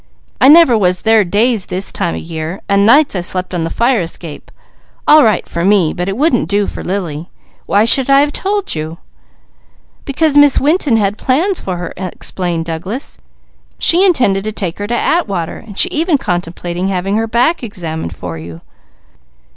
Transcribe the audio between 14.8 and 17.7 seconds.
to Atwater, and she even contemplated having her back